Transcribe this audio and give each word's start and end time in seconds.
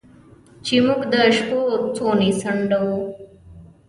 چې 0.65 0.75
موږ 0.85 1.01
د 1.13 1.15
شپو 1.37 1.61
څوڼې 1.95 2.29
څنډو 2.41 2.85